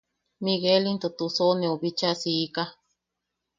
[0.45, 2.63] Miguel into Tusoneu bicha siika;.